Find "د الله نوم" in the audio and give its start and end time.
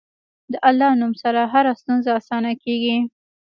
0.51-1.13